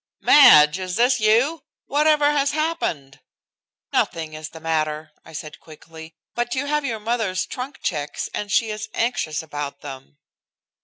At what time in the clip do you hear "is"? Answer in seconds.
0.79-0.95, 4.33-4.49, 8.71-8.89